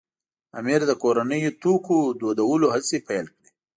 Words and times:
امیر 0.59 0.81
د 0.87 0.91
کورنیو 1.03 1.51
توکو 1.61 1.97
دودولو 2.19 2.67
هڅې 2.73 2.97
پیل 3.07 3.25
کړې. 3.33 3.49